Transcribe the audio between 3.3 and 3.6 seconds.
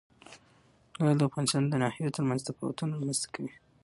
کوي.